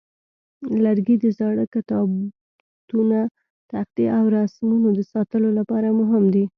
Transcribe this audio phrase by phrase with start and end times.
[0.83, 3.19] لرګي د زاړه کتابتونه،
[3.71, 6.45] تختې، او رسمونو د ساتلو لپاره مهم دي.